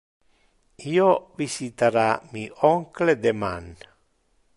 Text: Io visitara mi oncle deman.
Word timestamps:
Io 0.93 1.09
visitara 1.41 2.07
mi 2.31 2.45
oncle 2.73 3.17
deman. 3.27 3.69